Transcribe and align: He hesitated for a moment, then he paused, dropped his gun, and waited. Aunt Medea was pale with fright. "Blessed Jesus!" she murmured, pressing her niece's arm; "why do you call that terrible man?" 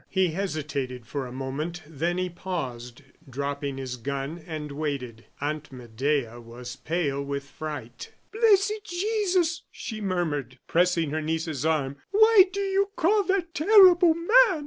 He 0.09 0.29
hesitated 0.29 1.05
for 1.05 1.27
a 1.27 1.31
moment, 1.31 1.83
then 1.85 2.17
he 2.17 2.27
paused, 2.27 3.03
dropped 3.29 3.63
his 3.63 3.97
gun, 3.97 4.39
and 4.47 4.71
waited. 4.71 5.25
Aunt 5.39 5.71
Medea 5.71 6.39
was 6.41 6.75
pale 6.75 7.21
with 7.23 7.43
fright. 7.43 8.11
"Blessed 8.33 8.83
Jesus!" 8.83 9.61
she 9.71 10.01
murmured, 10.01 10.57
pressing 10.67 11.11
her 11.11 11.21
niece's 11.21 11.67
arm; 11.67 11.97
"why 12.09 12.45
do 12.51 12.61
you 12.61 12.89
call 12.95 13.21
that 13.25 13.53
terrible 13.53 14.15
man?" 14.15 14.27